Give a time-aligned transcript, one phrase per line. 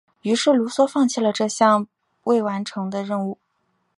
[0.23, 1.87] 于是卢梭放弃了这项尚
[2.23, 3.37] 未完成的任务。